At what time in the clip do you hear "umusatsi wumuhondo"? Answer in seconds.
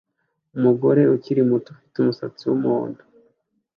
1.99-3.01